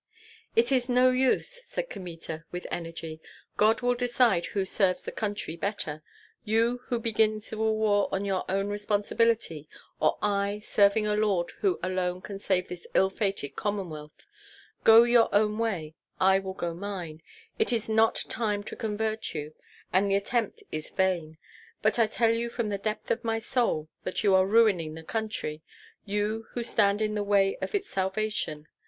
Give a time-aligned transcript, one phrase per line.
[0.55, 3.21] "It is no use," said Kmita, with energy.
[3.55, 6.01] "God will decide who serves the country better,
[6.43, 9.69] you who begin civil war on your own responsibility,
[9.99, 14.25] or I, serving a lord who alone can save this ill fated Commonwealth.
[14.83, 17.21] Go your own way, I will go mine.
[17.59, 19.53] It is not time to convert you,
[19.93, 21.37] and the attempt is vain;
[21.83, 25.03] but I tell you from the depth of my soul that you are ruining the
[25.03, 25.61] country,
[26.07, 28.67] you who stand in the way of its salvation.